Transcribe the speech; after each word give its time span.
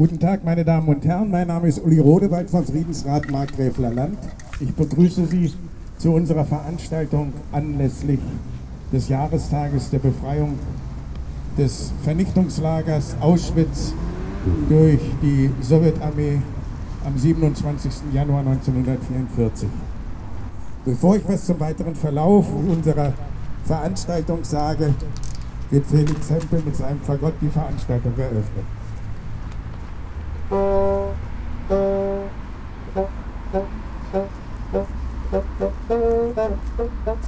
Guten 0.00 0.18
Tag, 0.18 0.46
meine 0.46 0.64
Damen 0.64 0.88
und 0.88 1.04
Herren. 1.04 1.30
Mein 1.30 1.48
Name 1.48 1.68
ist 1.68 1.84
Uli 1.84 1.98
Rodewald 1.98 2.48
vom 2.48 2.64
Friedensrat 2.64 3.30
Markgräfler 3.30 3.90
Land. 3.90 4.16
Ich 4.58 4.72
begrüße 4.74 5.26
Sie 5.26 5.52
zu 5.98 6.12
unserer 6.12 6.46
Veranstaltung 6.46 7.34
anlässlich 7.52 8.18
des 8.90 9.10
Jahrestages 9.10 9.90
der 9.90 9.98
Befreiung 9.98 10.58
des 11.58 11.92
Vernichtungslagers 12.02 13.14
Auschwitz 13.20 13.92
durch 14.70 15.00
die 15.20 15.50
Sowjetarmee 15.60 16.40
am 17.04 17.18
27. 17.18 17.92
Januar 18.14 18.40
1944. 18.40 19.68
Bevor 20.86 21.16
ich 21.16 21.28
was 21.28 21.44
zum 21.44 21.60
weiteren 21.60 21.94
Verlauf 21.94 22.46
unserer 22.54 23.12
Veranstaltung 23.66 24.44
sage, 24.44 24.94
wird 25.68 25.84
Felix 25.84 26.30
Hempel 26.30 26.62
mit 26.64 26.74
seinem 26.74 27.00
Fagott 27.02 27.34
die 27.42 27.48
Veranstaltung 27.48 28.14
eröffnen. 28.16 28.79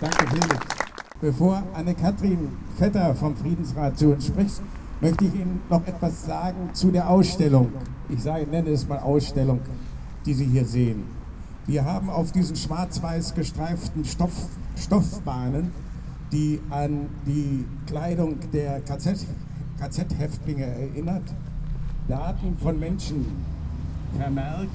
Danke, 0.00 0.26
Felix. 0.30 0.58
Bevor 1.20 1.62
Anne-Kathrin 1.74 2.56
Vetter 2.76 3.14
vom 3.14 3.36
Friedensrat 3.36 3.98
zu 3.98 4.12
uns 4.12 4.26
spricht, 4.26 4.62
möchte 5.02 5.24
ich 5.24 5.34
Ihnen 5.34 5.60
noch 5.68 5.84
etwas 5.84 6.24
sagen 6.24 6.70
zu 6.72 6.92
der 6.92 7.10
Ausstellung. 7.10 7.72
Ich 8.08 8.22
sage, 8.22 8.46
nenne 8.46 8.70
es 8.70 8.88
mal 8.88 9.00
Ausstellung, 9.00 9.58
die 10.24 10.32
Sie 10.32 10.44
hier 10.44 10.64
sehen. 10.64 11.02
Wir 11.66 11.84
haben 11.84 12.08
auf 12.08 12.30
diesen 12.30 12.54
schwarz-weiß 12.54 13.34
gestreiften 13.34 14.04
Stoff, 14.04 14.46
Stoffbahnen, 14.76 15.72
die 16.30 16.60
an 16.70 17.08
die 17.26 17.64
Kleidung 17.86 18.36
der 18.52 18.80
KZ-Häftlinge 18.80 20.66
KZ 20.66 20.80
erinnert, 20.80 21.34
Daten 22.06 22.56
von 22.62 22.78
Menschen 22.78 23.26
vermerkt, 24.16 24.70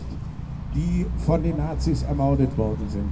die 0.76 1.06
von 1.26 1.42
den 1.42 1.56
Nazis 1.56 2.04
ermordet 2.04 2.58
worden 2.58 2.90
sind. 2.90 3.10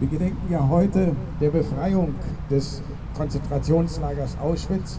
Wir 0.00 0.08
gedenken 0.08 0.50
ja 0.50 0.68
heute 0.68 1.14
der 1.40 1.50
Befreiung 1.50 2.14
des 2.50 2.82
Konzentrationslagers 3.16 4.36
Auschwitz. 4.38 4.98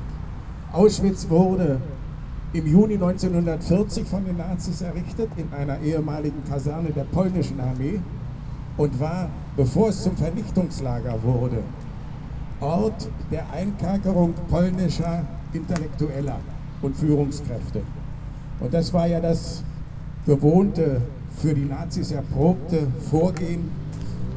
Auschwitz 0.73 1.29
wurde 1.29 1.81
im 2.53 2.65
Juni 2.65 2.93
1940 2.93 4.07
von 4.07 4.23
den 4.23 4.37
Nazis 4.37 4.81
errichtet 4.81 5.29
in 5.35 5.51
einer 5.53 5.79
ehemaligen 5.81 6.43
Kaserne 6.45 6.91
der 6.91 7.03
polnischen 7.03 7.59
Armee 7.59 7.99
und 8.77 8.97
war, 8.99 9.29
bevor 9.57 9.89
es 9.89 10.01
zum 10.01 10.15
Vernichtungslager 10.15 11.21
wurde, 11.23 11.61
Ort 12.61 13.09
der 13.31 13.51
Einkerkerung 13.51 14.33
polnischer 14.49 15.25
Intellektueller 15.51 16.37
und 16.81 16.95
Führungskräfte. 16.95 17.81
Und 18.59 18.73
das 18.73 18.93
war 18.93 19.07
ja 19.07 19.19
das 19.19 19.63
gewohnte, 20.25 21.01
für 21.37 21.53
die 21.53 21.65
Nazis 21.65 22.11
erprobte 22.11 22.87
Vorgehen 23.09 23.71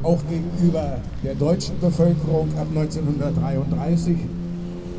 auch 0.03 0.19
gegenüber 0.29 0.97
der 1.23 1.35
deutschen 1.35 1.79
Bevölkerung 1.79 2.49
ab 2.57 2.67
1933 2.73 4.17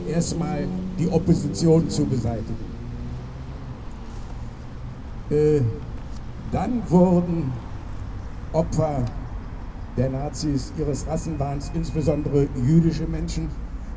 erstmal 0.09 0.67
die 0.99 1.09
Opposition 1.09 1.89
zu 1.89 2.05
beseitigen. 2.07 2.57
Äh, 5.31 5.61
dann 6.53 6.83
wurden 6.89 7.53
Opfer 8.53 9.05
der 9.97 10.11
Nazis 10.11 10.73
ihres 10.79 11.07
Rassenwahns 11.07 11.71
insbesondere 11.75 12.49
jüdische 12.65 13.07
Menschen, 13.07 13.49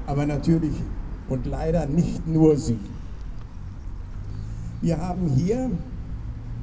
aber 0.08 0.26
natürlich 0.26 0.74
und 1.30 1.46
leider 1.46 1.86
nicht 1.86 2.28
nur 2.28 2.58
sie. 2.58 2.80
Wir 4.82 4.98
haben 4.98 5.28
hier 5.28 5.70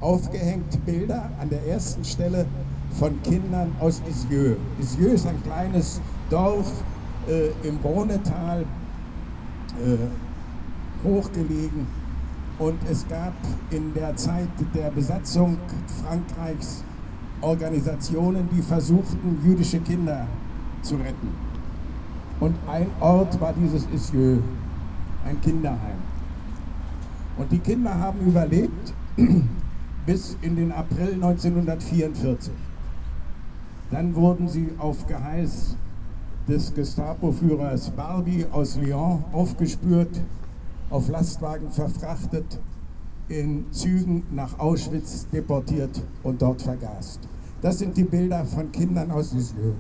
aufgehängt 0.01 0.85
Bilder 0.85 1.31
an 1.41 1.49
der 1.51 1.67
ersten 1.67 2.05
Stelle 2.05 2.47
von 2.99 3.23
Kindern 3.23 3.73
aus 3.81 4.03
Isieux. 4.09 4.57
Isieux 4.81 5.15
ist 5.15 5.27
ein 5.27 5.43
kleines 5.43 6.01
Dorf 6.31 6.71
äh, 7.29 7.49
im 7.67 7.77
Rhonetal, 7.85 8.63
äh, 8.63 9.97
hochgelegen. 11.07 11.87
Und 12.59 12.79
es 12.91 13.07
gab 13.09 13.35
in 13.71 13.95
der 13.95 14.17
Zeit 14.17 14.49
der 14.75 14.91
Besatzung 14.91 15.59
Frankreichs 16.03 16.83
Organisationen, 17.41 18.49
die 18.51 18.63
versuchten, 18.63 19.39
jüdische 19.45 19.79
Kinder 19.81 20.27
zu 20.83 20.97
retten. 20.97 21.29
Und 22.41 22.55
ein 22.67 22.87
Ort 23.01 23.41
war 23.41 23.53
dieses 23.53 23.87
Isieux, 23.95 24.43
ein 25.27 25.41
Kinderheim. 25.41 25.99
Und 27.39 27.53
die 27.53 27.59
Kinder 27.59 27.95
haben 27.95 28.21
überlebt 28.21 28.95
bis 30.07 30.37
in 30.43 30.57
den 30.57 30.73
April 30.73 31.15
1944. 31.15 32.53
Dann 33.91 34.15
wurden 34.15 34.49
sie 34.49 34.71
auf 34.79 35.07
Geheiß 35.07 35.77
des 36.49 36.75
Gestapo-Führers 36.75 37.91
Barbie 37.91 38.47
aus 38.51 38.77
Lyon 38.77 39.25
aufgespürt, 39.33 40.21
auf 40.91 41.09
Lastwagen 41.09 41.71
verfrachtet, 41.71 42.61
in 43.29 43.67
Zügen 43.73 44.23
nach 44.31 44.59
Auschwitz 44.59 45.27
deportiert 45.33 46.03
und 46.23 46.41
dort 46.41 46.63
vergast. 46.63 47.21
Das 47.61 47.79
sind 47.79 47.97
die 47.97 48.05
Bilder 48.05 48.45
von 48.45 48.71
Kindern 48.71 49.11
aus 49.11 49.33
Lisieux. 49.33 49.75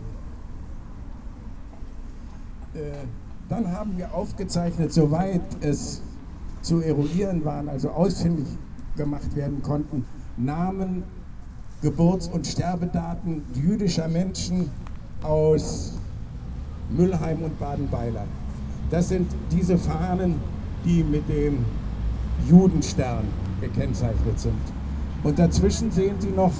Äh, 2.74 3.06
dann 3.48 3.70
haben 3.70 3.96
wir 3.96 4.12
aufgezeichnet, 4.12 4.92
soweit 4.92 5.42
es 5.60 6.02
zu 6.62 6.80
eruieren 6.80 7.44
waren, 7.44 7.68
also 7.68 7.90
ausfindig 7.90 8.48
gemacht 8.96 9.36
werden 9.36 9.62
konnten, 9.62 10.04
Namen 10.36 11.04
Geburts- 11.82 12.28
und 12.28 12.46
Sterbedaten 12.46 13.42
jüdischer 13.54 14.08
Menschen 14.08 14.70
aus 15.22 15.92
Müllheim 16.90 17.42
und 17.42 17.58
Baden-Beiler. 17.60 18.24
Das 18.90 19.08
sind 19.08 19.30
diese 19.52 19.78
Fahnen, 19.78 20.40
die 20.86 21.02
mit 21.02 21.28
dem 21.28 21.64
Judenstern 22.48 23.24
gekennzeichnet 23.60 24.38
sind. 24.38 24.54
Und 25.24 25.38
dazwischen 25.38 25.90
sehen 25.90 26.14
Sie 26.20 26.30
noch 26.30 26.52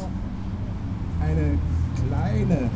eine 1.20 1.58
kleine 2.08 2.68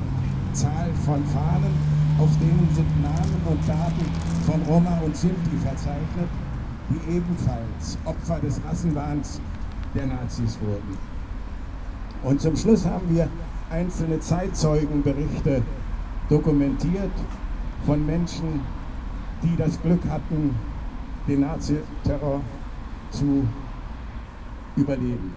Zahl 0.52 0.90
von 1.04 1.24
Fahnen, 1.26 1.74
auf 2.18 2.30
denen 2.38 2.68
sind 2.74 3.02
Namen 3.02 3.40
und 3.48 3.68
Daten 3.68 4.06
von 4.46 4.62
Roma 4.72 5.00
und 5.04 5.16
Sinti 5.16 5.56
verzeichnet, 5.62 6.28
die 6.90 7.16
ebenfalls 7.16 7.98
Opfer 8.04 8.38
des 8.40 8.60
Rassenwahns 8.64 9.40
der 9.94 10.06
Nazis 10.06 10.58
wurden. 10.60 10.96
Und 12.22 12.40
zum 12.40 12.56
Schluss 12.56 12.86
haben 12.86 13.14
wir 13.14 13.28
einzelne 13.70 14.20
Zeitzeugenberichte 14.20 15.62
dokumentiert 16.28 17.10
von 17.86 18.04
Menschen, 18.04 18.60
die 19.42 19.56
das 19.56 19.80
Glück 19.82 20.02
hatten, 20.08 20.54
den 21.26 21.40
Naziterror 21.40 22.40
zu 23.10 23.44
überleben. 24.76 25.34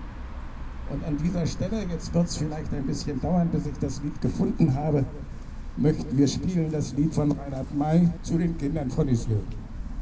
Und 0.89 1.03
an 1.05 1.17
dieser 1.17 1.45
Stelle, 1.45 1.83
jetzt 1.89 2.13
wird 2.13 2.27
es 2.27 2.37
vielleicht 2.37 2.73
ein 2.73 2.85
bisschen 2.85 3.19
dauern, 3.19 3.49
bis 3.49 3.65
ich 3.65 3.77
das 3.79 4.01
Lied 4.03 4.19
gefunden 4.21 4.73
habe, 4.75 5.05
möchten 5.77 6.17
wir 6.17 6.27
spielen 6.27 6.71
das 6.71 6.93
Lied 6.93 7.13
von 7.13 7.31
Reinhard 7.31 7.73
May 7.75 8.09
zu 8.21 8.37
den 8.37 8.57
Kindern 8.57 8.91
von 8.91 9.07
Islö. 9.07 9.35